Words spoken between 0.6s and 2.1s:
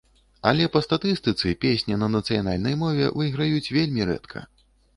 па статыстыцы песні на